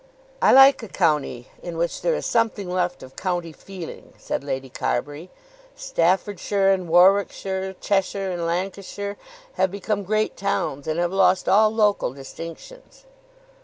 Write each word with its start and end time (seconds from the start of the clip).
'""I 0.41 0.51
like 0.51 0.81
a 0.81 0.87
county 0.87 1.49
in 1.61 1.77
which 1.77 2.01
there 2.01 2.15
is 2.15 2.25
something 2.25 2.67
left 2.67 3.03
of 3.03 3.15
county 3.15 3.51
feeling," 3.51 4.13
said 4.17 4.43
Lady 4.43 4.67
Carbury. 4.67 5.29
"Staffordshire 5.75 6.71
and 6.71 6.89
Warwickshire, 6.89 7.75
Cheshire 7.79 8.31
and 8.31 8.43
Lancashire 8.43 9.15
have 9.61 9.69
become 9.69 10.01
great 10.01 10.35
towns, 10.35 10.87
and 10.87 10.99
have 10.99 11.13
lost 11.13 11.47
all 11.47 11.69
local 11.71 12.13
distinctions." 12.13 13.05